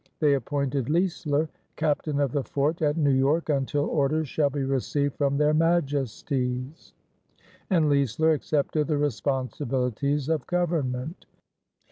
They 0.19 0.33
appointed 0.33 0.89
Leisler 0.89 1.47
"Captain 1.75 2.19
of 2.19 2.31
the 2.31 2.41
fort 2.43 2.81
at 2.81 2.97
New 2.97 3.13
York 3.13 3.49
until 3.49 3.83
orders 3.85 4.27
shall 4.27 4.49
be 4.49 4.63
received 4.63 5.13
from 5.15 5.37
their 5.37 5.53
Majesties," 5.53 6.95
and 7.69 7.87
Leisler 7.87 8.31
accepted 8.31 8.87
the 8.87 8.97
responsibilities 8.97 10.27
of 10.27 10.47
government. 10.47 11.27